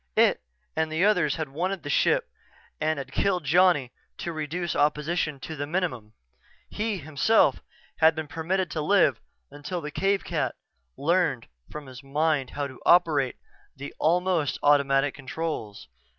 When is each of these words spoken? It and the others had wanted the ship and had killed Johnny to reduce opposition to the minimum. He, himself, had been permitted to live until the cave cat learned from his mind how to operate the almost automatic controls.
It 0.15 0.41
and 0.75 0.91
the 0.91 1.05
others 1.05 1.35
had 1.35 1.49
wanted 1.49 1.83
the 1.83 1.89
ship 1.91 2.27
and 2.79 2.97
had 2.97 3.11
killed 3.11 3.43
Johnny 3.43 3.91
to 4.17 4.33
reduce 4.33 4.75
opposition 4.75 5.39
to 5.41 5.55
the 5.55 5.67
minimum. 5.67 6.13
He, 6.71 6.97
himself, 6.97 7.61
had 7.97 8.15
been 8.15 8.25
permitted 8.27 8.71
to 8.71 8.81
live 8.81 9.21
until 9.51 9.79
the 9.79 9.91
cave 9.91 10.23
cat 10.23 10.55
learned 10.97 11.49
from 11.69 11.85
his 11.85 12.01
mind 12.01 12.49
how 12.49 12.65
to 12.65 12.81
operate 12.83 13.35
the 13.77 13.93
almost 13.99 14.57
automatic 14.63 15.13
controls. 15.13 15.87